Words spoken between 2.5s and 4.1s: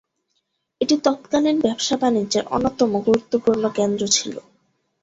অন্যতম গুরুত্বপূর্ণ কেন্দ্র